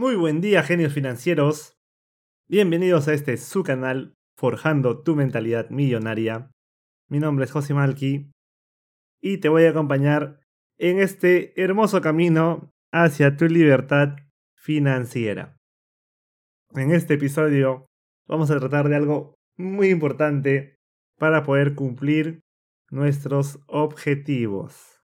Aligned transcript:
Muy 0.00 0.16
buen 0.16 0.40
día, 0.40 0.62
genios 0.62 0.94
financieros. 0.94 1.78
Bienvenidos 2.48 3.06
a 3.06 3.12
este 3.12 3.36
su 3.36 3.62
canal, 3.62 4.14
Forjando 4.34 5.02
tu 5.02 5.14
mentalidad 5.14 5.68
millonaria. 5.68 6.50
Mi 7.10 7.18
nombre 7.18 7.44
es 7.44 7.52
José 7.52 7.74
Malki 7.74 8.30
y 9.20 9.38
te 9.40 9.50
voy 9.50 9.64
a 9.64 9.70
acompañar 9.72 10.40
en 10.78 11.00
este 11.00 11.52
hermoso 11.62 12.00
camino 12.00 12.72
hacia 12.90 13.36
tu 13.36 13.44
libertad 13.44 14.16
financiera. 14.56 15.58
En 16.70 16.92
este 16.92 17.12
episodio 17.12 17.84
vamos 18.26 18.50
a 18.50 18.58
tratar 18.58 18.88
de 18.88 18.96
algo 18.96 19.34
muy 19.58 19.90
importante 19.90 20.76
para 21.18 21.44
poder 21.44 21.74
cumplir 21.74 22.40
nuestros 22.90 23.60
objetivos, 23.66 25.02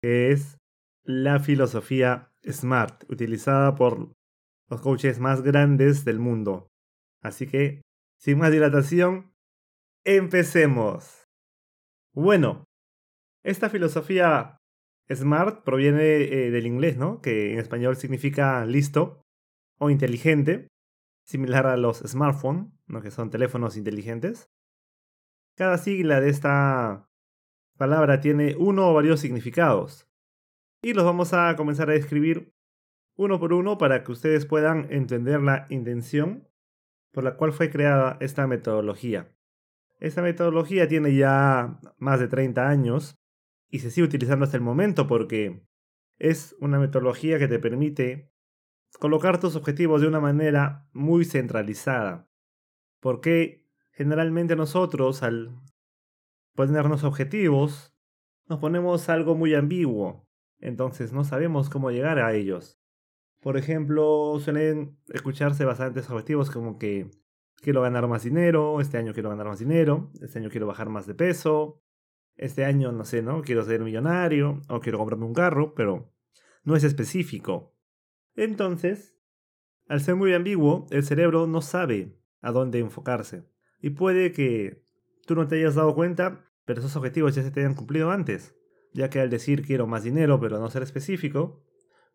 que 0.00 0.30
es 0.30 0.58
la 1.04 1.40
filosofía 1.40 2.32
SMART, 2.48 3.10
utilizada 3.10 3.74
por 3.74 4.12
los 4.68 4.80
coaches 4.80 5.18
más 5.18 5.42
grandes 5.42 6.04
del 6.04 6.18
mundo. 6.18 6.68
Así 7.22 7.46
que, 7.46 7.82
sin 8.18 8.38
más 8.38 8.52
dilatación, 8.52 9.32
empecemos. 10.04 11.28
Bueno, 12.14 12.64
esta 13.44 13.68
filosofía 13.68 14.58
SMART 15.12 15.64
proviene 15.64 16.22
eh, 16.22 16.50
del 16.50 16.66
inglés, 16.66 16.96
¿no? 16.96 17.20
Que 17.20 17.52
en 17.52 17.58
español 17.58 17.96
significa 17.96 18.64
listo 18.66 19.22
o 19.78 19.90
inteligente, 19.90 20.68
similar 21.26 21.66
a 21.66 21.76
los 21.76 21.98
smartphones, 21.98 22.72
¿no? 22.86 23.02
que 23.02 23.10
son 23.10 23.30
teléfonos 23.30 23.76
inteligentes. 23.76 24.48
Cada 25.56 25.78
sigla 25.78 26.20
de 26.20 26.30
esta 26.30 27.08
palabra 27.76 28.20
tiene 28.20 28.54
uno 28.56 28.90
o 28.90 28.94
varios 28.94 29.20
significados 29.20 30.06
y 30.82 30.94
los 30.94 31.04
vamos 31.04 31.32
a 31.32 31.54
comenzar 31.56 31.88
a 31.90 31.94
describir 31.94 32.52
uno 33.16 33.38
por 33.38 33.52
uno 33.52 33.78
para 33.78 34.02
que 34.02 34.10
ustedes 34.10 34.46
puedan 34.46 34.92
entender 34.92 35.40
la 35.40 35.66
intención 35.70 36.48
por 37.12 37.22
la 37.22 37.36
cual 37.36 37.52
fue 37.52 37.70
creada 37.70 38.16
esta 38.20 38.46
metodología. 38.48 39.32
Esta 40.00 40.22
metodología 40.22 40.88
tiene 40.88 41.14
ya 41.14 41.78
más 41.98 42.18
de 42.18 42.26
30 42.26 42.68
años 42.68 43.16
y 43.68 43.78
se 43.78 43.90
sigue 43.90 44.06
utilizando 44.06 44.44
hasta 44.44 44.56
el 44.56 44.62
momento 44.62 45.06
porque 45.06 45.64
es 46.18 46.56
una 46.58 46.80
metodología 46.80 47.38
que 47.38 47.48
te 47.48 47.60
permite 47.60 48.32
colocar 48.98 49.38
tus 49.38 49.54
objetivos 49.54 50.00
de 50.00 50.08
una 50.08 50.20
manera 50.20 50.88
muy 50.92 51.24
centralizada. 51.24 52.28
Porque 53.00 53.68
generalmente 53.92 54.56
nosotros 54.56 55.22
al 55.22 55.60
ponernos 56.56 57.04
objetivos 57.04 57.94
nos 58.48 58.58
ponemos 58.58 59.08
algo 59.08 59.36
muy 59.36 59.54
ambiguo 59.54 60.26
entonces 60.62 61.12
no 61.12 61.24
sabemos 61.24 61.68
cómo 61.68 61.90
llegar 61.90 62.18
a 62.18 62.32
ellos. 62.32 62.80
Por 63.40 63.56
ejemplo, 63.56 64.38
suelen 64.38 64.96
escucharse 65.12 65.64
bastantes 65.64 66.08
objetivos 66.08 66.50
como 66.50 66.78
que 66.78 67.10
quiero 67.56 67.82
ganar 67.82 68.06
más 68.06 68.22
dinero, 68.22 68.80
este 68.80 68.96
año 68.96 69.12
quiero 69.12 69.28
ganar 69.28 69.48
más 69.48 69.58
dinero, 69.58 70.10
este 70.22 70.38
año 70.38 70.48
quiero 70.48 70.68
bajar 70.68 70.88
más 70.88 71.06
de 71.06 71.14
peso, 71.14 71.82
este 72.36 72.64
año 72.64 72.92
no 72.92 73.04
sé, 73.04 73.20
¿no? 73.22 73.42
Quiero 73.42 73.64
ser 73.64 73.80
millonario 73.80 74.62
o 74.68 74.80
quiero 74.80 74.98
comprarme 74.98 75.26
un 75.26 75.34
carro, 75.34 75.74
pero 75.74 76.12
no 76.62 76.76
es 76.76 76.84
específico. 76.84 77.76
Entonces, 78.36 79.16
al 79.88 80.00
ser 80.00 80.14
muy 80.14 80.32
ambiguo, 80.32 80.86
el 80.90 81.02
cerebro 81.02 81.48
no 81.48 81.60
sabe 81.60 82.16
a 82.40 82.52
dónde 82.52 82.78
enfocarse. 82.78 83.44
Y 83.80 83.90
puede 83.90 84.30
que 84.30 84.84
tú 85.26 85.34
no 85.34 85.48
te 85.48 85.56
hayas 85.56 85.74
dado 85.74 85.96
cuenta, 85.96 86.48
pero 86.64 86.78
esos 86.78 86.94
objetivos 86.94 87.34
ya 87.34 87.42
se 87.42 87.50
te 87.50 87.60
hayan 87.60 87.74
cumplido 87.74 88.12
antes 88.12 88.54
ya 88.92 89.10
que 89.10 89.20
al 89.20 89.30
decir 89.30 89.62
quiero 89.62 89.86
más 89.86 90.04
dinero 90.04 90.40
pero 90.40 90.58
no 90.58 90.70
ser 90.70 90.82
específico, 90.82 91.62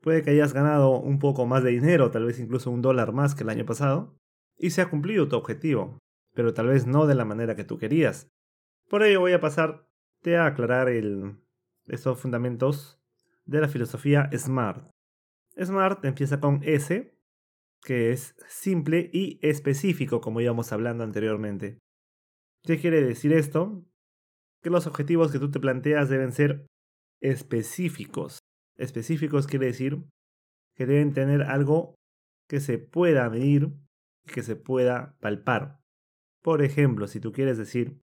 puede 0.01 0.21
que 0.21 0.31
hayas 0.31 0.53
ganado 0.53 0.99
un 0.99 1.19
poco 1.19 1.45
más 1.45 1.63
de 1.63 1.71
dinero, 1.71 2.11
tal 2.11 2.25
vez 2.25 2.39
incluso 2.39 2.71
un 2.71 2.81
dólar 2.81 3.13
más 3.13 3.35
que 3.35 3.43
el 3.43 3.49
año 3.49 3.65
pasado, 3.65 4.17
y 4.57 4.71
se 4.71 4.81
ha 4.81 4.89
cumplido 4.89 5.27
tu 5.27 5.35
objetivo, 5.35 5.99
pero 6.33 6.53
tal 6.53 6.67
vez 6.67 6.85
no 6.85 7.07
de 7.07 7.15
la 7.15 7.25
manera 7.25 7.55
que 7.55 7.63
tú 7.63 7.77
querías. 7.77 8.29
Por 8.89 9.03
ello 9.03 9.19
voy 9.19 9.33
a 9.33 9.39
pasarte 9.39 10.37
a 10.37 10.45
aclarar 10.45 10.89
el, 10.89 11.37
estos 11.87 12.19
fundamentos 12.19 13.01
de 13.45 13.61
la 13.61 13.67
filosofía 13.67 14.29
SMART. 14.31 14.89
SMART 15.61 16.05
empieza 16.05 16.39
con 16.39 16.61
S, 16.63 17.13
que 17.83 18.11
es 18.11 18.35
simple 18.47 19.09
y 19.13 19.39
específico, 19.41 20.21
como 20.21 20.41
íbamos 20.41 20.71
hablando 20.71 21.03
anteriormente. 21.03 21.79
¿Qué 22.63 22.79
quiere 22.79 23.01
decir 23.01 23.33
esto? 23.33 23.85
Que 24.67 24.71
los 24.71 24.85
objetivos 24.85 25.31
que 25.31 25.39
tú 25.39 25.49
te 25.49 25.61
planteas 25.61 26.09
deben 26.09 26.33
ser 26.33 26.67
específicos. 27.21 28.39
Específicos 28.75 29.47
quiere 29.47 29.67
decir 29.67 30.03
que 30.75 30.85
deben 30.85 31.13
tener 31.13 31.43
algo 31.43 31.95
que 32.49 32.59
se 32.59 32.77
pueda 32.77 33.29
medir 33.29 33.71
y 34.25 34.31
que 34.33 34.43
se 34.43 34.57
pueda 34.57 35.15
palpar. 35.21 35.79
Por 36.43 36.61
ejemplo, 36.63 37.07
si 37.07 37.21
tú 37.21 37.31
quieres 37.31 37.57
decir, 37.57 38.01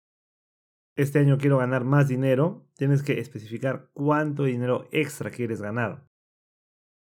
este 0.97 1.19
año 1.19 1.37
quiero 1.37 1.59
ganar 1.59 1.85
más 1.85 2.09
dinero, 2.09 2.67
tienes 2.75 3.03
que 3.03 3.21
especificar 3.21 3.89
cuánto 3.93 4.43
dinero 4.43 4.85
extra 4.91 5.31
quieres 5.31 5.61
ganar. 5.61 6.05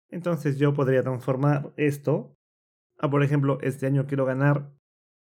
Entonces 0.08 0.56
yo 0.56 0.72
podría 0.72 1.02
transformar 1.02 1.74
esto 1.76 2.34
a, 2.98 3.10
por 3.10 3.22
ejemplo, 3.22 3.58
este 3.60 3.84
año 3.84 4.06
quiero 4.06 4.24
ganar 4.24 4.72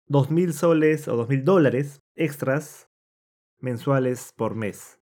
2.000 0.07 0.51
soles 0.51 1.07
o 1.07 1.17
2.000 1.17 1.43
dólares 1.43 2.03
extras 2.15 2.92
mensuales 3.63 4.33
por 4.35 4.55
mes. 4.55 4.99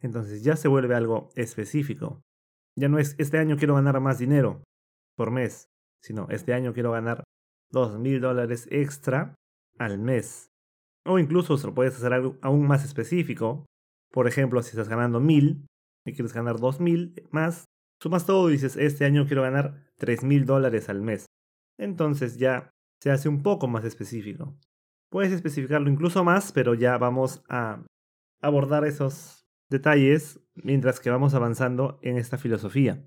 Entonces 0.00 0.44
ya 0.44 0.56
se 0.56 0.68
vuelve 0.68 0.94
algo 0.94 1.30
específico. 1.34 2.22
Ya 2.78 2.88
no 2.88 2.98
es 2.98 3.16
este 3.18 3.38
año 3.38 3.56
quiero 3.56 3.74
ganar 3.74 3.98
más 4.00 4.18
dinero 4.18 4.62
por 5.16 5.30
mes, 5.30 5.68
sino 6.02 6.28
este 6.28 6.52
año 6.52 6.74
quiero 6.74 6.92
ganar 6.92 7.24
dos 7.72 7.98
mil 7.98 8.20
dólares 8.20 8.68
extra 8.70 9.34
al 9.78 9.98
mes. 9.98 10.48
O 11.06 11.18
incluso 11.18 11.56
se 11.56 11.66
lo 11.66 11.74
puedes 11.74 11.96
hacer 11.96 12.12
algo 12.12 12.36
aún 12.42 12.66
más 12.66 12.84
específico. 12.84 13.64
Por 14.12 14.28
ejemplo, 14.28 14.62
si 14.62 14.70
estás 14.70 14.88
ganando 14.88 15.18
mil 15.18 15.66
y 16.04 16.12
quieres 16.12 16.34
ganar 16.34 16.58
dos 16.58 16.80
mil 16.80 17.14
más, 17.30 17.64
sumas 18.00 18.26
todo 18.26 18.50
y 18.50 18.52
dices 18.52 18.76
este 18.76 19.06
año 19.06 19.26
quiero 19.26 19.42
ganar 19.42 19.86
tres 19.96 20.22
mil 20.22 20.44
dólares 20.44 20.90
al 20.90 21.00
mes. 21.00 21.26
Entonces 21.78 22.36
ya 22.36 22.70
se 23.00 23.10
hace 23.10 23.28
un 23.28 23.42
poco 23.42 23.68
más 23.68 23.84
específico. 23.84 24.54
Puedes 25.10 25.32
especificarlo 25.32 25.90
incluso 25.90 26.24
más, 26.24 26.52
pero 26.52 26.74
ya 26.74 26.98
vamos 26.98 27.42
a 27.48 27.84
abordar 28.40 28.84
esos 28.84 29.46
detalles 29.70 30.40
mientras 30.54 31.00
que 31.00 31.10
vamos 31.10 31.34
avanzando 31.34 31.98
en 32.02 32.16
esta 32.16 32.38
filosofía. 32.38 33.04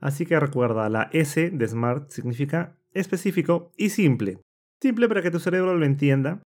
Así 0.00 0.26
que 0.26 0.38
recuerda, 0.38 0.88
la 0.88 1.08
S 1.12 1.50
de 1.50 1.68
SMART 1.68 2.10
significa 2.10 2.78
específico 2.92 3.72
y 3.76 3.90
simple. 3.90 4.40
Simple 4.80 5.08
para 5.08 5.22
que 5.22 5.30
tu 5.30 5.38
cerebro 5.38 5.74
lo 5.74 5.86
entienda 5.86 6.42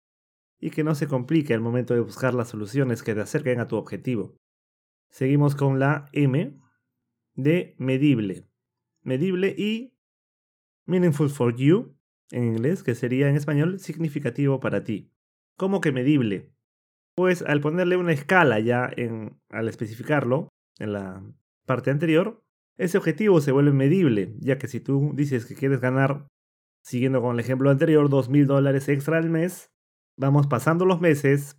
y 0.60 0.70
que 0.70 0.84
no 0.84 0.94
se 0.94 1.06
complique 1.06 1.54
al 1.54 1.60
momento 1.60 1.94
de 1.94 2.00
buscar 2.00 2.34
las 2.34 2.48
soluciones 2.48 3.02
que 3.02 3.14
te 3.14 3.20
acerquen 3.20 3.60
a 3.60 3.68
tu 3.68 3.76
objetivo. 3.76 4.36
Seguimos 5.10 5.54
con 5.54 5.78
la 5.78 6.08
M 6.12 6.58
de 7.34 7.74
medible. 7.78 8.46
Medible 9.02 9.54
y 9.56 9.94
meaningful 10.86 11.30
for 11.30 11.54
you 11.54 11.97
en 12.30 12.44
inglés, 12.44 12.82
que 12.82 12.94
sería 12.94 13.28
en 13.28 13.36
español 13.36 13.78
significativo 13.78 14.60
para 14.60 14.84
ti. 14.84 15.10
¿Cómo 15.56 15.80
que 15.80 15.92
medible? 15.92 16.52
Pues 17.16 17.42
al 17.42 17.60
ponerle 17.60 17.96
una 17.96 18.12
escala 18.12 18.60
ya 18.60 18.90
en, 18.96 19.40
al 19.50 19.68
especificarlo 19.68 20.48
en 20.78 20.92
la 20.92 21.22
parte 21.66 21.90
anterior, 21.90 22.42
ese 22.76 22.98
objetivo 22.98 23.40
se 23.40 23.52
vuelve 23.52 23.72
medible, 23.72 24.34
ya 24.38 24.58
que 24.58 24.68
si 24.68 24.80
tú 24.80 25.12
dices 25.14 25.46
que 25.46 25.56
quieres 25.56 25.80
ganar, 25.80 26.28
siguiendo 26.84 27.20
con 27.20 27.34
el 27.34 27.40
ejemplo 27.40 27.70
anterior, 27.70 28.08
dos 28.08 28.28
mil 28.28 28.46
dólares 28.46 28.88
extra 28.88 29.18
al 29.18 29.30
mes, 29.30 29.72
vamos 30.16 30.46
pasando 30.46 30.84
los 30.84 31.00
meses, 31.00 31.58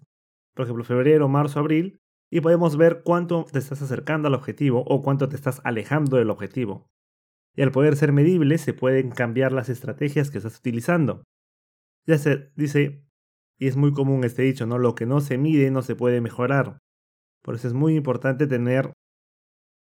por 0.55 0.63
ejemplo 0.63 0.85
febrero, 0.85 1.27
marzo, 1.27 1.59
abril, 1.59 1.99
y 2.31 2.41
podemos 2.41 2.77
ver 2.77 3.01
cuánto 3.03 3.45
te 3.51 3.59
estás 3.59 3.81
acercando 3.81 4.27
al 4.27 4.35
objetivo 4.35 4.83
o 4.87 5.01
cuánto 5.01 5.27
te 5.27 5.35
estás 5.35 5.61
alejando 5.65 6.17
del 6.17 6.29
objetivo 6.29 6.87
y 7.55 7.61
al 7.61 7.71
poder 7.71 7.95
ser 7.95 8.11
medible 8.11 8.57
se 8.57 8.73
pueden 8.73 9.11
cambiar 9.11 9.51
las 9.51 9.69
estrategias 9.69 10.31
que 10.31 10.37
estás 10.37 10.57
utilizando. 10.57 11.23
Ya 12.07 12.17
se 12.17 12.51
dice, 12.55 13.03
y 13.59 13.67
es 13.67 13.75
muy 13.75 13.93
común 13.93 14.23
este 14.23 14.43
dicho, 14.43 14.65
¿no? 14.65 14.77
Lo 14.77 14.95
que 14.95 15.05
no 15.05 15.21
se 15.21 15.37
mide 15.37 15.69
no 15.71 15.81
se 15.81 15.95
puede 15.95 16.21
mejorar. 16.21 16.79
Por 17.43 17.55
eso 17.55 17.67
es 17.67 17.73
muy 17.73 17.95
importante 17.95 18.47
tener 18.47 18.93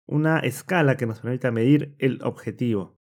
una 0.07 0.39
escala 0.39 0.97
que 0.97 1.07
nos 1.07 1.19
permita 1.19 1.51
medir 1.51 1.95
el 1.99 2.21
objetivo. 2.23 2.95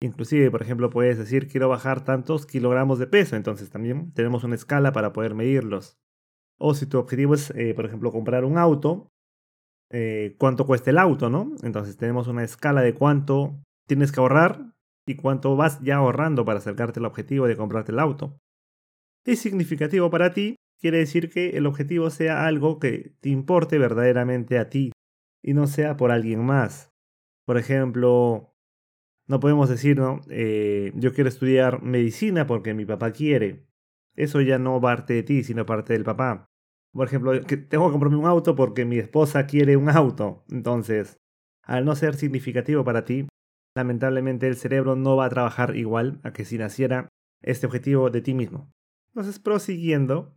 Inclusive, 0.00 0.50
por 0.50 0.62
ejemplo, 0.62 0.90
puedes 0.90 1.16
decir 1.18 1.46
quiero 1.46 1.68
bajar 1.68 2.04
tantos 2.04 2.46
kilogramos 2.46 2.98
de 2.98 3.06
peso, 3.06 3.36
entonces 3.36 3.70
también 3.70 4.12
tenemos 4.12 4.42
una 4.42 4.56
escala 4.56 4.92
para 4.92 5.12
poder 5.12 5.34
medirlos. 5.34 5.96
O 6.58 6.74
si 6.74 6.86
tu 6.86 6.98
objetivo 6.98 7.34
es, 7.34 7.50
eh, 7.50 7.72
por 7.74 7.86
ejemplo, 7.86 8.10
comprar 8.10 8.44
un 8.44 8.58
auto, 8.58 9.12
eh, 9.90 10.34
cuánto 10.38 10.66
cuesta 10.66 10.90
el 10.90 10.98
auto, 10.98 11.30
¿no? 11.30 11.52
Entonces 11.62 11.96
tenemos 11.96 12.26
una 12.26 12.42
escala 12.42 12.82
de 12.82 12.94
cuánto 12.94 13.62
tienes 13.92 14.10
que 14.10 14.20
ahorrar 14.20 14.72
y 15.06 15.16
cuánto 15.16 15.54
vas 15.54 15.78
ya 15.82 15.96
ahorrando 15.96 16.46
para 16.46 16.60
acercarte 16.60 16.98
al 16.98 17.04
objetivo 17.04 17.46
de 17.46 17.58
comprarte 17.58 17.92
el 17.92 17.98
auto. 17.98 18.38
Es 19.26 19.40
significativo 19.40 20.08
para 20.08 20.32
ti, 20.32 20.56
quiere 20.80 20.96
decir 20.96 21.28
que 21.28 21.50
el 21.50 21.66
objetivo 21.66 22.08
sea 22.08 22.46
algo 22.46 22.78
que 22.78 23.14
te 23.20 23.28
importe 23.28 23.76
verdaderamente 23.76 24.58
a 24.58 24.70
ti 24.70 24.92
y 25.42 25.52
no 25.52 25.66
sea 25.66 25.98
por 25.98 26.10
alguien 26.10 26.42
más. 26.42 26.90
Por 27.44 27.58
ejemplo, 27.58 28.48
No 29.28 29.40
podemos 29.40 29.68
decir, 29.68 29.98
¿no? 29.98 30.20
Eh, 30.30 30.92
yo 30.94 31.12
quiero 31.12 31.28
estudiar 31.28 31.82
medicina 31.82 32.46
porque 32.46 32.74
mi 32.74 32.84
papá 32.86 33.12
quiere. 33.12 33.66
Eso 34.16 34.40
ya 34.40 34.58
no 34.58 34.80
parte 34.80 35.14
de 35.14 35.22
ti, 35.22 35.44
sino 35.44 35.66
parte 35.66 35.92
del 35.92 36.04
papá. 36.04 36.46
Por 36.92 37.06
ejemplo, 37.06 37.40
que 37.42 37.56
tengo 37.56 37.86
que 37.86 37.92
comprarme 37.92 38.18
un 38.18 38.26
auto 38.26 38.56
porque 38.56 38.84
mi 38.84 38.98
esposa 38.98 39.46
quiere 39.46 39.76
un 39.76 39.88
auto. 39.90 40.44
Entonces, 40.50 41.18
al 41.62 41.84
no 41.84 41.94
ser 41.94 42.14
significativo 42.16 42.84
para 42.84 43.04
ti, 43.04 43.26
lamentablemente 43.74 44.46
el 44.48 44.56
cerebro 44.56 44.96
no 44.96 45.16
va 45.16 45.26
a 45.26 45.30
trabajar 45.30 45.76
igual 45.76 46.20
a 46.22 46.32
que 46.32 46.44
si 46.44 46.58
naciera 46.58 47.08
este 47.40 47.66
objetivo 47.66 48.10
de 48.10 48.22
ti 48.22 48.34
mismo. 48.34 48.72
Entonces, 49.14 49.38
prosiguiendo, 49.38 50.34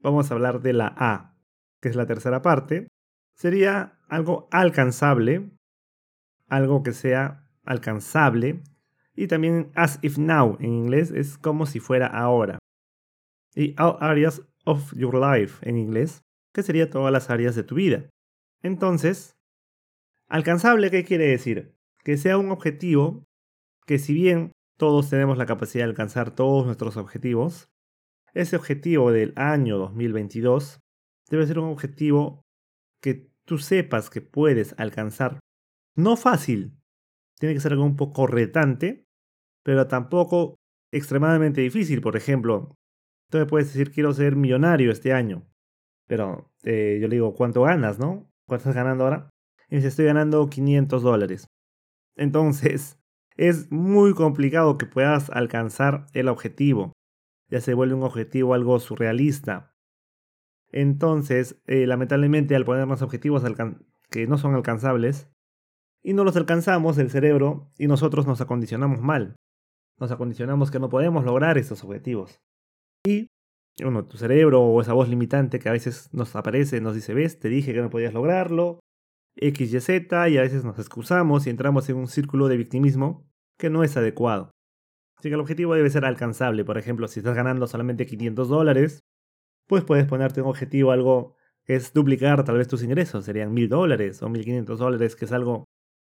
vamos 0.00 0.30
a 0.30 0.34
hablar 0.34 0.60
de 0.60 0.72
la 0.72 0.94
A, 0.96 1.36
que 1.80 1.88
es 1.88 1.96
la 1.96 2.06
tercera 2.06 2.42
parte. 2.42 2.88
Sería 3.36 3.98
algo 4.08 4.48
alcanzable, 4.50 5.50
algo 6.48 6.82
que 6.82 6.92
sea 6.92 7.50
alcanzable, 7.64 8.62
y 9.16 9.28
también 9.28 9.70
as 9.74 9.98
if 10.02 10.18
now 10.18 10.56
en 10.60 10.72
inglés 10.72 11.10
es 11.10 11.38
como 11.38 11.66
si 11.66 11.80
fuera 11.80 12.06
ahora. 12.06 12.58
Y 13.54 13.74
all 13.80 13.96
areas 14.00 14.42
of 14.64 14.92
your 14.94 15.14
life 15.14 15.66
en 15.68 15.78
inglés, 15.78 16.22
que 16.52 16.62
sería 16.62 16.90
todas 16.90 17.12
las 17.12 17.30
áreas 17.30 17.54
de 17.54 17.62
tu 17.62 17.76
vida. 17.76 18.08
Entonces, 18.62 19.36
alcanzable, 20.28 20.90
¿qué 20.90 21.04
quiere 21.04 21.26
decir? 21.26 21.73
Que 22.04 22.16
sea 22.16 22.38
un 22.38 22.50
objetivo 22.50 23.24
que 23.86 23.98
si 23.98 24.14
bien 24.14 24.52
todos 24.76 25.10
tenemos 25.10 25.38
la 25.38 25.46
capacidad 25.46 25.84
de 25.84 25.90
alcanzar 25.90 26.34
todos 26.34 26.66
nuestros 26.66 26.96
objetivos, 26.96 27.68
ese 28.34 28.56
objetivo 28.56 29.12
del 29.12 29.32
año 29.36 29.78
2022 29.78 30.80
debe 31.30 31.46
ser 31.46 31.58
un 31.58 31.70
objetivo 31.70 32.42
que 33.00 33.30
tú 33.44 33.58
sepas 33.58 34.10
que 34.10 34.20
puedes 34.20 34.74
alcanzar. 34.78 35.38
No 35.96 36.16
fácil, 36.16 36.76
tiene 37.38 37.54
que 37.54 37.60
ser 37.60 37.72
algo 37.72 37.84
un 37.84 37.96
poco 37.96 38.26
retante, 38.26 39.06
pero 39.62 39.86
tampoco 39.86 40.56
extremadamente 40.92 41.60
difícil. 41.60 42.00
Por 42.00 42.16
ejemplo, 42.16 42.74
tú 43.30 43.38
me 43.38 43.46
puedes 43.46 43.68
decir 43.68 43.92
quiero 43.92 44.12
ser 44.12 44.36
millonario 44.36 44.90
este 44.90 45.12
año, 45.12 45.46
pero 46.06 46.50
eh, 46.64 46.98
yo 47.00 47.08
le 47.08 47.16
digo 47.16 47.34
cuánto 47.34 47.62
ganas, 47.62 47.98
¿no? 47.98 48.30
¿Cuánto 48.46 48.68
estás 48.68 48.74
ganando 48.74 49.04
ahora? 49.04 49.30
Y 49.70 49.76
dice 49.76 49.88
estoy 49.88 50.06
ganando 50.06 50.48
500 50.48 51.02
dólares. 51.02 51.46
Entonces, 52.16 52.98
es 53.36 53.70
muy 53.70 54.14
complicado 54.14 54.78
que 54.78 54.86
puedas 54.86 55.30
alcanzar 55.30 56.06
el 56.12 56.28
objetivo. 56.28 56.92
Ya 57.50 57.60
se 57.60 57.74
vuelve 57.74 57.94
un 57.94 58.02
objetivo 58.02 58.54
algo 58.54 58.78
surrealista. 58.80 59.74
Entonces, 60.72 61.60
eh, 61.66 61.86
lamentablemente, 61.86 62.56
al 62.56 62.64
ponernos 62.64 63.02
objetivos 63.02 63.44
que 64.10 64.26
no 64.26 64.38
son 64.38 64.54
alcanzables, 64.54 65.28
y 66.04 66.12
no 66.12 66.22
los 66.22 66.36
alcanzamos, 66.36 66.98
el 66.98 67.10
cerebro 67.10 67.70
y 67.78 67.86
nosotros 67.86 68.26
nos 68.26 68.40
acondicionamos 68.42 69.00
mal. 69.00 69.36
Nos 69.98 70.10
acondicionamos 70.10 70.70
que 70.70 70.78
no 70.78 70.90
podemos 70.90 71.24
lograr 71.24 71.56
estos 71.56 71.82
objetivos. 71.82 72.40
Y, 73.06 73.28
bueno, 73.82 74.04
tu 74.04 74.18
cerebro 74.18 74.60
o 74.62 74.80
esa 74.82 74.92
voz 74.92 75.08
limitante 75.08 75.58
que 75.58 75.70
a 75.70 75.72
veces 75.72 76.10
nos 76.12 76.36
aparece, 76.36 76.82
nos 76.82 76.94
dice, 76.94 77.14
ves, 77.14 77.38
te 77.38 77.48
dije 77.48 77.72
que 77.72 77.80
no 77.80 77.88
podías 77.88 78.12
lograrlo, 78.12 78.80
X, 79.36 79.72
Y, 79.72 79.80
Z, 79.80 80.28
y 80.28 80.38
a 80.38 80.42
veces 80.42 80.64
nos 80.64 80.78
excusamos 80.78 81.46
y 81.46 81.50
entramos 81.50 81.88
en 81.88 81.96
un 81.96 82.08
círculo 82.08 82.48
de 82.48 82.56
victimismo 82.56 83.28
que 83.58 83.70
no 83.70 83.84
es 83.84 83.96
adecuado. 83.96 84.50
Así 85.16 85.28
que 85.28 85.34
el 85.34 85.40
objetivo 85.40 85.74
debe 85.74 85.90
ser 85.90 86.04
alcanzable. 86.04 86.64
Por 86.64 86.78
ejemplo, 86.78 87.08
si 87.08 87.20
estás 87.20 87.34
ganando 87.34 87.66
solamente 87.66 88.06
500 88.06 88.48
dólares, 88.48 89.00
pues 89.66 89.84
puedes 89.84 90.06
ponerte 90.06 90.42
un 90.42 90.48
objetivo 90.48 90.90
algo 90.90 91.34
que 91.64 91.76
es 91.76 91.92
duplicar 91.92 92.44
tal 92.44 92.58
vez 92.58 92.68
tus 92.68 92.82
ingresos. 92.82 93.24
Serían 93.24 93.54
1000 93.54 93.68
dólares 93.68 94.22
o 94.22 94.28
1500 94.28 94.78
dólares, 94.78 95.16
que 95.16 95.24
es 95.24 95.32
algo 95.32 95.64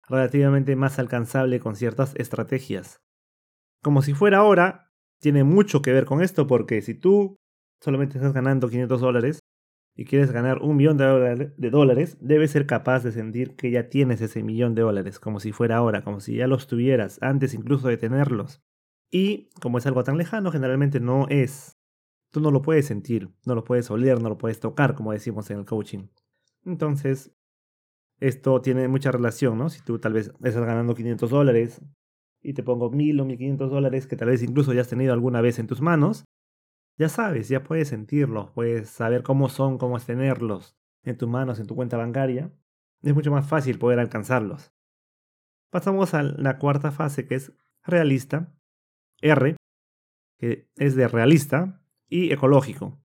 relativamente 0.08 0.76
más 0.76 0.98
alcanzable 0.98 1.60
con 1.60 1.76
ciertas 1.76 2.14
estrategias. 2.16 2.98
Como 3.82 4.02
si 4.02 4.14
fuera 4.14 4.38
ahora, 4.38 4.90
tiene 5.20 5.44
mucho 5.44 5.82
que 5.82 5.92
ver 5.92 6.04
con 6.04 6.22
esto 6.22 6.46
porque 6.46 6.80
si 6.82 6.94
tú 6.94 7.36
solamente 7.80 8.18
estás 8.18 8.32
ganando 8.32 8.68
500 8.68 9.00
dólares, 9.00 9.40
y 9.98 10.04
quieres 10.04 10.30
ganar 10.30 10.62
un 10.62 10.76
millón 10.76 10.96
de 10.96 11.70
dólares, 11.70 12.16
debes 12.20 12.52
ser 12.52 12.66
capaz 12.66 13.02
de 13.02 13.10
sentir 13.10 13.56
que 13.56 13.72
ya 13.72 13.88
tienes 13.88 14.20
ese 14.20 14.44
millón 14.44 14.76
de 14.76 14.82
dólares, 14.82 15.18
como 15.18 15.40
si 15.40 15.50
fuera 15.50 15.78
ahora, 15.78 16.04
como 16.04 16.20
si 16.20 16.36
ya 16.36 16.46
los 16.46 16.68
tuvieras, 16.68 17.18
antes 17.20 17.52
incluso 17.52 17.88
de 17.88 17.96
tenerlos. 17.96 18.62
Y 19.10 19.50
como 19.60 19.76
es 19.76 19.86
algo 19.86 20.04
tan 20.04 20.16
lejano, 20.16 20.52
generalmente 20.52 21.00
no 21.00 21.26
es. 21.28 21.80
Tú 22.30 22.40
no 22.40 22.52
lo 22.52 22.62
puedes 22.62 22.86
sentir, 22.86 23.30
no 23.44 23.56
lo 23.56 23.64
puedes 23.64 23.90
oler, 23.90 24.22
no 24.22 24.28
lo 24.28 24.38
puedes 24.38 24.60
tocar, 24.60 24.94
como 24.94 25.10
decimos 25.10 25.50
en 25.50 25.58
el 25.58 25.64
coaching. 25.64 26.06
Entonces, 26.64 27.32
esto 28.20 28.60
tiene 28.62 28.86
mucha 28.86 29.10
relación, 29.10 29.58
¿no? 29.58 29.68
Si 29.68 29.82
tú 29.82 29.98
tal 29.98 30.12
vez 30.12 30.28
estás 30.44 30.64
ganando 30.64 30.94
500 30.94 31.28
dólares 31.28 31.82
y 32.40 32.52
te 32.52 32.62
pongo 32.62 32.88
1000 32.88 33.18
o 33.18 33.24
1500 33.24 33.68
dólares 33.68 34.06
que 34.06 34.14
tal 34.14 34.28
vez 34.28 34.44
incluso 34.44 34.72
ya 34.72 34.82
has 34.82 34.88
tenido 34.88 35.12
alguna 35.12 35.40
vez 35.40 35.58
en 35.58 35.66
tus 35.66 35.80
manos, 35.80 36.24
ya 36.98 37.08
sabes, 37.08 37.48
ya 37.48 37.62
puedes 37.62 37.88
sentirlos, 37.88 38.50
puedes 38.50 38.90
saber 38.90 39.22
cómo 39.22 39.48
son, 39.48 39.78
cómo 39.78 39.96
es 39.96 40.04
tenerlos 40.04 40.76
en 41.04 41.16
tus 41.16 41.28
manos, 41.28 41.60
en 41.60 41.66
tu 41.66 41.76
cuenta 41.76 41.96
bancaria. 41.96 42.52
Es 43.02 43.14
mucho 43.14 43.30
más 43.30 43.48
fácil 43.48 43.78
poder 43.78 44.00
alcanzarlos. 44.00 44.72
Pasamos 45.70 46.14
a 46.14 46.22
la 46.22 46.58
cuarta 46.58 46.90
fase 46.90 47.26
que 47.26 47.36
es 47.36 47.52
realista, 47.84 48.52
R, 49.20 49.56
que 50.38 50.68
es 50.76 50.96
de 50.96 51.06
realista, 51.06 51.80
y 52.08 52.32
ecológico. 52.32 52.98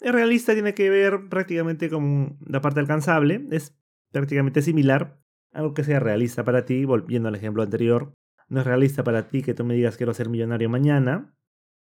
El 0.00 0.12
realista 0.12 0.52
tiene 0.52 0.74
que 0.74 0.90
ver 0.90 1.28
prácticamente 1.28 1.88
con 1.88 2.38
la 2.44 2.60
parte 2.60 2.80
alcanzable, 2.80 3.46
es 3.50 3.76
prácticamente 4.12 4.62
similar, 4.62 5.20
algo 5.52 5.74
que 5.74 5.84
sea 5.84 6.00
realista 6.00 6.44
para 6.44 6.64
ti, 6.64 6.84
volviendo 6.84 7.28
al 7.28 7.34
ejemplo 7.34 7.62
anterior, 7.62 8.12
no 8.48 8.60
es 8.60 8.66
realista 8.66 9.04
para 9.04 9.28
ti 9.28 9.42
que 9.42 9.54
tú 9.54 9.64
me 9.64 9.74
digas 9.74 9.96
quiero 9.96 10.14
ser 10.14 10.28
millonario 10.28 10.68
mañana, 10.68 11.34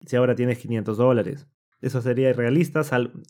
si 0.04 0.16
ahora 0.16 0.34
tienes 0.34 0.58
500 0.58 0.96
dólares. 0.96 1.46
Eso 1.80 2.02
sería 2.02 2.30
irrealista, 2.30 2.82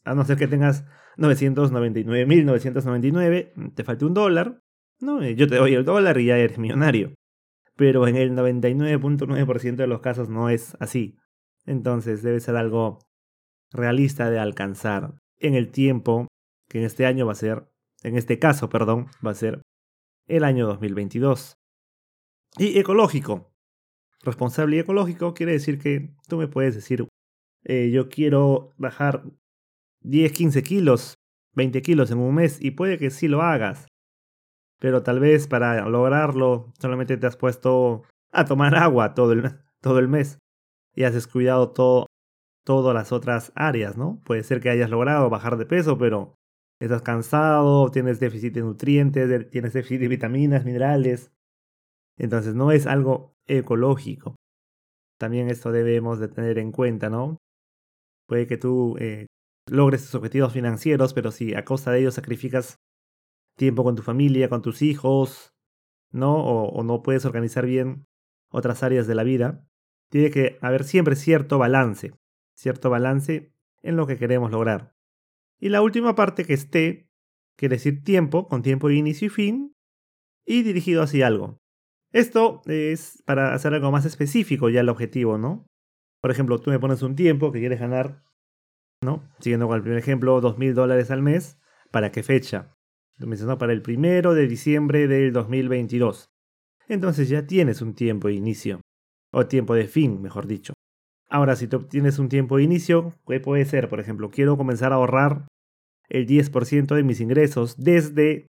a 0.05 0.15
no 0.15 0.25
ser 0.25 0.37
que 0.37 0.49
tengas 0.49 0.85
999.999, 1.17 3.75
te 3.75 3.85
falte 3.85 4.05
un 4.05 4.15
dólar, 4.15 4.61
¿no? 4.99 5.25
yo 5.25 5.47
te 5.47 5.55
doy 5.57 5.75
el 5.75 5.85
dólar 5.85 6.19
y 6.19 6.25
ya 6.27 6.37
eres 6.37 6.59
millonario. 6.59 7.15
Pero 7.77 8.09
en 8.09 8.17
el 8.17 8.33
99.9% 8.33 9.77
de 9.77 9.87
los 9.87 10.01
casos 10.01 10.29
no 10.29 10.51
es 10.51 10.77
así. 10.81 11.17
Entonces 11.65 12.23
debe 12.23 12.41
ser 12.41 12.57
algo 12.57 12.99
realista 13.71 14.29
de 14.31 14.41
alcanzar 14.41 15.15
en 15.39 15.55
el 15.55 15.71
tiempo 15.71 16.27
que 16.69 16.79
en 16.79 16.85
este 16.85 17.07
año 17.07 17.25
va 17.27 17.33
a 17.33 17.37
ser, 17.37 17.71
en 18.03 18.17
este 18.17 18.39
caso, 18.39 18.69
perdón, 18.69 19.07
va 19.25 19.31
a 19.31 19.35
ser 19.35 19.63
el 20.27 20.45
año 20.45 20.67
2022. 20.67 21.55
Y 22.59 22.79
ecológico. 22.79 23.50
Responsable 24.23 24.77
y 24.77 24.79
ecológico 24.81 25.35
quiere 25.35 25.53
decir 25.53 25.79
que 25.79 26.15
tú 26.29 26.37
me 26.37 26.49
puedes 26.49 26.75
decir, 26.75 27.07
eh, 27.65 27.91
yo 27.91 28.09
quiero 28.09 28.73
bajar 28.77 29.25
10, 30.03 30.33
15 30.33 30.63
kilos, 30.63 31.15
20 31.55 31.81
kilos 31.83 32.11
en 32.11 32.19
un 32.19 32.35
mes 32.35 32.59
y 32.61 32.73
puede 32.73 32.99
que 32.99 33.11
sí 33.11 33.29
lo 33.29 33.43
hagas. 33.43 33.87
Pero 34.79 35.03
tal 35.03 35.21
vez 35.21 35.47
para 35.47 35.89
lograrlo 35.89 36.73
solamente 36.79 37.17
te 37.17 37.27
has 37.27 37.37
puesto 37.37 38.03
a 38.33 38.45
tomar 38.45 38.75
agua 38.75 39.15
todo 39.15 39.33
el, 39.33 39.43
todo 39.81 39.99
el 39.99 40.09
mes 40.09 40.39
y 40.95 41.05
has 41.05 41.15
descuidado 41.15 41.71
todo, 41.71 42.07
todas 42.65 42.95
las 42.95 43.13
otras 43.13 43.53
áreas, 43.55 43.97
¿no? 43.97 44.21
Puede 44.25 44.43
ser 44.43 44.61
que 44.61 44.71
hayas 44.71 44.91
logrado 44.91 45.31
bajar 45.31 45.57
de 45.57 45.67
peso, 45.67 45.99
pero 45.99 46.35
estás 46.81 47.03
cansado, 47.03 47.91
tienes 47.91 48.21
déficit 48.21 48.55
de 48.55 48.63
nutrientes, 48.63 49.51
tienes 49.51 49.73
déficit 49.73 50.01
de 50.01 50.09
vitaminas, 50.09 50.65
minerales, 50.65 51.31
entonces 52.21 52.55
no 52.55 52.71
es 52.71 52.87
algo 52.87 53.35
ecológico. 53.47 54.37
También 55.19 55.49
esto 55.49 55.73
debemos 55.73 56.19
de 56.19 56.29
tener 56.29 56.59
en 56.59 56.73
cuenta, 56.73 57.11
¿no? 57.11 57.39
Puede 58.27 58.47
que 58.47 58.57
tú 58.57 58.97
eh, 58.99 59.27
logres 59.67 60.03
tus 60.03 60.15
objetivos 60.15 60.53
financieros, 60.53 61.15
pero 61.15 61.31
si 61.31 61.55
a 61.55 61.65
costa 61.65 61.91
de 61.91 62.01
ello 62.01 62.11
sacrificas 62.11 62.77
tiempo 63.57 63.85
con 63.85 63.97
tu 63.97 64.03
familia, 64.03 64.49
con 64.49 64.63
tus 64.63 64.83
hijos, 64.83 65.51
¿no? 66.13 66.37
O, 66.37 66.69
o 66.69 66.83
no 66.85 67.03
puedes 67.03 67.25
organizar 67.25 67.67
bien 67.67 68.07
otras 68.51 68.83
áreas 68.83 69.07
de 69.07 69.15
la 69.15 69.25
vida, 69.25 69.67
tiene 70.11 70.31
que 70.31 70.59
haber 70.61 70.85
siempre 70.85 71.17
cierto 71.17 71.59
balance, 71.59 72.13
cierto 72.57 72.91
balance 72.91 73.53
en 73.83 73.97
lo 73.97 74.07
que 74.07 74.19
queremos 74.19 74.51
lograr. 74.51 74.95
Y 75.59 75.69
la 75.69 75.83
última 75.83 76.15
parte 76.15 76.45
que 76.45 76.55
esté, 76.55 77.09
quiere 77.57 77.77
decir 77.77 78.03
tiempo, 78.03 78.49
con 78.49 78.63
tiempo 78.63 78.89
de 78.89 78.95
inicio 78.97 79.27
y 79.27 79.31
fin, 79.31 79.75
y 80.47 80.63
dirigido 80.63 81.03
hacia 81.03 81.27
algo. 81.27 81.60
Esto 82.13 82.63
es 82.67 83.23
para 83.25 83.55
hacer 83.55 83.75
algo 83.75 83.93
más 83.93 84.05
específico 84.05 84.69
ya 84.69 84.81
el 84.81 84.89
objetivo, 84.89 85.39
¿no? 85.39 85.67
Por 86.21 86.31
ejemplo, 86.31 86.59
tú 86.59 86.71
me 86.71 86.79
pones 86.79 87.03
un 87.03 87.17
tiempo 87.17 87.53
que 87.53 87.61
quieres 87.61 87.81
ganar, 87.81 88.25
¿no? 89.03 89.23
Siguiendo 89.39 89.69
con 89.69 89.77
el 89.77 89.83
primer 89.83 89.99
ejemplo, 89.99 90.41
dos 90.41 90.59
mil 90.59 90.75
dólares 90.75 91.11
al 91.11 91.23
mes. 91.23 91.59
¿Para 91.91 92.13
qué 92.13 92.23
fecha? 92.23 92.75
Tú 93.19 93.27
me 93.27 93.37
para 93.37 93.73
el 93.73 93.83
primero 93.83 94.35
de 94.35 94.49
diciembre 94.49 95.07
del 95.07 95.33
2022. 95.33 96.31
Entonces 96.89 97.29
ya 97.29 97.47
tienes 97.47 97.83
un 97.83 97.95
tiempo 97.95 98.29
de 98.29 98.35
inicio. 98.35 98.81
O 99.33 99.47
tiempo 99.47 99.75
de 99.75 99.87
fin, 99.87 100.21
mejor 100.23 100.47
dicho. 100.47 100.73
Ahora, 101.29 101.55
si 101.55 101.69
tú 101.69 101.87
tienes 101.87 102.19
un 102.19 102.29
tiempo 102.29 102.57
de 102.57 102.65
inicio, 102.65 103.15
¿qué 103.29 103.39
puede 103.39 103.65
ser? 103.65 103.89
Por 103.89 104.01
ejemplo, 104.01 104.31
quiero 104.31 104.57
comenzar 104.57 104.93
a 104.93 104.97
ahorrar 104.97 105.47
el 106.09 106.27
10% 106.27 106.95
de 106.95 107.03
mis 107.05 107.21
ingresos 107.21 107.77
desde 107.79 108.47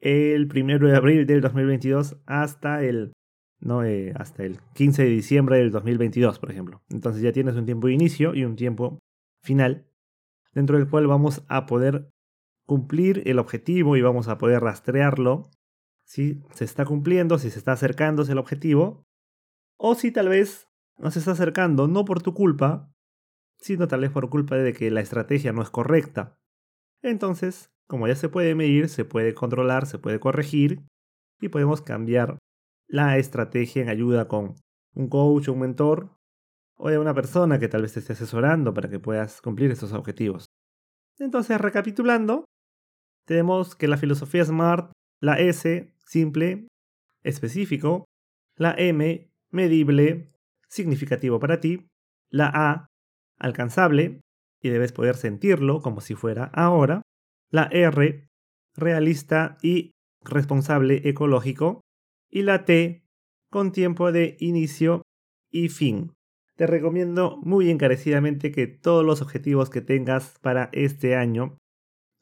el 0.00 0.48
1 0.54 0.78
de 0.78 0.96
abril 0.96 1.26
del 1.26 1.40
2022 1.40 2.16
hasta 2.26 2.82
el 2.82 3.12
¿no? 3.60 3.84
Eh, 3.84 4.12
hasta 4.16 4.44
el 4.44 4.58
15 4.74 5.04
de 5.04 5.10
diciembre 5.10 5.58
del 5.58 5.70
2022, 5.70 6.38
por 6.38 6.50
ejemplo. 6.50 6.82
Entonces 6.88 7.22
ya 7.22 7.32
tienes 7.32 7.56
un 7.56 7.66
tiempo 7.66 7.86
de 7.86 7.94
inicio 7.94 8.34
y 8.34 8.44
un 8.44 8.56
tiempo 8.56 8.98
final, 9.42 9.86
dentro 10.52 10.78
del 10.78 10.88
cual 10.88 11.06
vamos 11.06 11.44
a 11.48 11.66
poder 11.66 12.10
cumplir 12.66 13.22
el 13.26 13.38
objetivo 13.38 13.96
y 13.96 14.02
vamos 14.02 14.28
a 14.28 14.38
poder 14.38 14.62
rastrearlo 14.62 15.50
si 16.06 16.42
se 16.52 16.64
está 16.64 16.84
cumpliendo, 16.84 17.38
si 17.38 17.50
se 17.50 17.58
está 17.58 17.72
acercando 17.72 18.22
el 18.22 18.38
objetivo, 18.38 19.04
o 19.78 19.94
si 19.94 20.10
tal 20.10 20.28
vez 20.28 20.68
no 20.98 21.10
se 21.10 21.20
está 21.20 21.32
acercando 21.32 21.88
no 21.88 22.04
por 22.04 22.22
tu 22.22 22.34
culpa, 22.34 22.92
sino 23.58 23.88
tal 23.88 24.00
vez 24.00 24.10
por 24.10 24.28
culpa 24.28 24.56
de 24.56 24.72
que 24.72 24.90
la 24.90 25.00
estrategia 25.00 25.52
no 25.52 25.62
es 25.62 25.70
correcta. 25.70 26.38
Entonces, 27.02 27.72
como 27.90 28.06
ya 28.06 28.14
se 28.14 28.28
puede 28.28 28.54
medir, 28.54 28.88
se 28.88 29.04
puede 29.04 29.34
controlar, 29.34 29.84
se 29.84 29.98
puede 29.98 30.20
corregir 30.20 30.86
y 31.40 31.48
podemos 31.48 31.82
cambiar 31.82 32.38
la 32.86 33.18
estrategia 33.18 33.82
en 33.82 33.88
ayuda 33.88 34.28
con 34.28 34.54
un 34.94 35.08
coach, 35.08 35.48
un 35.48 35.58
mentor 35.58 36.16
o 36.76 36.88
de 36.88 37.00
una 37.00 37.14
persona 37.14 37.58
que 37.58 37.66
tal 37.66 37.82
vez 37.82 37.94
te 37.94 37.98
esté 37.98 38.12
asesorando 38.12 38.72
para 38.72 38.88
que 38.88 39.00
puedas 39.00 39.42
cumplir 39.42 39.72
estos 39.72 39.92
objetivos. 39.92 40.46
Entonces, 41.18 41.60
recapitulando, 41.60 42.44
tenemos 43.26 43.74
que 43.74 43.88
la 43.88 43.96
filosofía 43.96 44.44
SMART, 44.44 44.92
la 45.20 45.40
S, 45.40 45.92
simple, 45.98 46.68
específico, 47.24 48.04
la 48.54 48.72
M, 48.78 49.32
medible, 49.50 50.32
significativo 50.68 51.40
para 51.40 51.58
ti, 51.58 51.88
la 52.30 52.52
A, 52.54 52.86
alcanzable, 53.36 54.20
y 54.62 54.68
debes 54.68 54.92
poder 54.92 55.16
sentirlo 55.16 55.80
como 55.80 56.00
si 56.00 56.14
fuera 56.14 56.44
ahora, 56.54 57.02
la 57.50 57.68
R, 57.70 58.28
realista 58.76 59.58
y 59.62 59.92
responsable 60.22 61.08
ecológico, 61.08 61.80
y 62.30 62.42
la 62.42 62.64
T, 62.64 63.04
con 63.50 63.72
tiempo 63.72 64.12
de 64.12 64.36
inicio 64.38 65.02
y 65.50 65.68
fin. 65.68 66.12
Te 66.56 66.66
recomiendo 66.66 67.38
muy 67.42 67.70
encarecidamente 67.70 68.52
que 68.52 68.66
todos 68.66 69.04
los 69.04 69.22
objetivos 69.22 69.70
que 69.70 69.80
tengas 69.80 70.38
para 70.40 70.68
este 70.72 71.16
año 71.16 71.58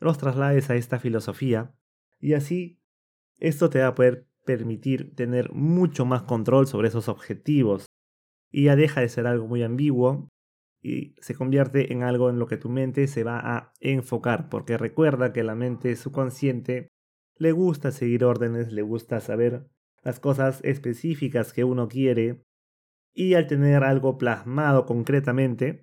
los 0.00 0.16
traslades 0.16 0.70
a 0.70 0.76
esta 0.76 0.98
filosofía 0.98 1.74
y 2.20 2.34
así 2.34 2.80
esto 3.38 3.68
te 3.68 3.80
va 3.80 3.88
a 3.88 3.94
poder 3.94 4.28
permitir 4.44 5.14
tener 5.14 5.52
mucho 5.52 6.04
más 6.04 6.22
control 6.22 6.66
sobre 6.66 6.88
esos 6.88 7.08
objetivos 7.08 7.86
y 8.50 8.64
ya 8.64 8.76
deja 8.76 9.00
de 9.00 9.08
ser 9.08 9.26
algo 9.26 9.46
muy 9.46 9.62
ambiguo 9.62 10.28
y 10.80 11.14
se 11.20 11.34
convierte 11.34 11.92
en 11.92 12.02
algo 12.02 12.30
en 12.30 12.38
lo 12.38 12.46
que 12.46 12.56
tu 12.56 12.68
mente 12.68 13.06
se 13.08 13.24
va 13.24 13.40
a 13.42 13.72
enfocar 13.80 14.48
porque 14.48 14.78
recuerda 14.78 15.32
que 15.32 15.42
la 15.42 15.54
mente 15.54 15.96
subconsciente 15.96 16.88
le 17.36 17.52
gusta 17.52 17.90
seguir 17.90 18.24
órdenes, 18.24 18.72
le 18.72 18.82
gusta 18.82 19.20
saber 19.20 19.66
las 20.02 20.20
cosas 20.20 20.60
específicas 20.64 21.52
que 21.52 21.64
uno 21.64 21.88
quiere 21.88 22.44
y 23.12 23.34
al 23.34 23.46
tener 23.46 23.82
algo 23.82 24.16
plasmado 24.18 24.86
concretamente, 24.86 25.82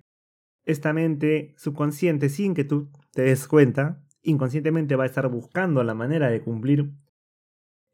esta 0.64 0.92
mente 0.92 1.54
subconsciente, 1.58 2.28
sin 2.28 2.54
que 2.54 2.64
tú 2.64 2.90
te 3.12 3.22
des 3.22 3.46
cuenta, 3.46 4.02
inconscientemente 4.22 4.96
va 4.96 5.04
a 5.04 5.06
estar 5.06 5.28
buscando 5.28 5.84
la 5.84 5.94
manera 5.94 6.30
de 6.30 6.42
cumplir 6.42 6.92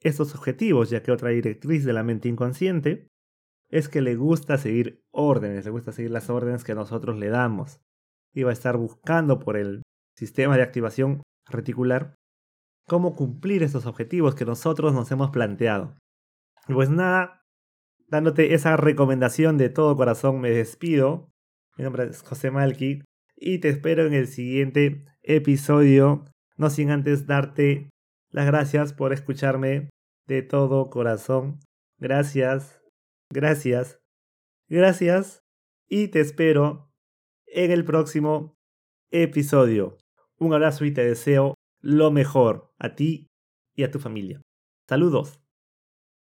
estos 0.01 0.35
objetivos, 0.35 0.91
ya 0.91 1.03
que 1.03 1.13
otra 1.13 1.31
directriz 1.31 1.85
de 1.85 1.93
la 1.93 2.03
mente 2.03 2.29
inconsciente 2.29 3.09
es 3.73 3.89
que 3.89 4.03
le 4.03 4.17
gusta 4.17 4.59
seguir 4.59 5.03
órdenes, 5.11 5.65
le 5.65 5.71
gusta 5.71 5.93
seguir 5.93 6.11
las 6.11 6.29
órdenes 6.29 6.63
que 6.63 6.75
nosotros 6.75 7.19
le 7.19 7.31
damos. 7.31 7.81
Y 8.35 8.43
va 8.45 8.51
a 8.51 8.53
estar 8.53 8.77
buscando 8.77 9.39
por 9.39 9.57
el 9.57 9.83
sistema 10.15 10.57
de 10.57 10.63
activación 10.63 11.23
reticular 11.51 12.15
cómo 12.87 13.17
cumplir 13.17 13.63
estos 13.63 13.87
objetivos 13.87 14.35
que 14.35 14.45
nosotros 14.45 14.93
nos 14.93 15.11
hemos 15.11 15.31
planteado. 15.31 15.97
Pues 16.67 16.91
nada, 16.91 17.41
dándote 18.09 18.55
esa 18.55 18.77
recomendación 18.77 19.57
de 19.57 19.71
todo 19.71 19.97
corazón, 19.97 20.41
me 20.41 20.51
despido. 20.51 21.31
Mi 21.79 21.85
nombre 21.85 22.05
es 22.05 22.23
José 22.23 22.51
Malki 22.51 23.03
y 23.37 23.59
te 23.59 23.71
espero 23.71 24.07
en 24.07 24.13
el 24.13 24.27
siguiente 24.27 25.07
episodio. 25.23 26.27
No 26.59 26.69
sin 26.69 26.91
antes 26.91 27.27
darte 27.27 27.89
las 28.29 28.47
gracias 28.47 28.93
por 28.93 29.15
escucharme 29.15 29.89
de 30.27 30.43
todo 30.43 30.91
corazón. 30.91 31.59
Gracias, 31.99 32.82
gracias, 33.33 34.01
gracias 34.69 35.45
y 35.89 36.09
te 36.09 36.21
espero 36.21 36.93
en 37.47 37.71
el 37.71 37.85
próximo 37.85 38.57
episodio. 39.11 39.99
Un 40.39 40.55
abrazo 40.55 40.85
y 40.85 40.93
te 40.93 41.05
deseo 41.05 41.55
lo 41.81 42.11
mejor 42.11 42.73
a 42.79 42.95
ti 42.95 43.29
y 43.75 43.85
a 43.85 43.91
tu 43.91 43.99
familia. 43.99 44.41
Saludos. 44.89 45.42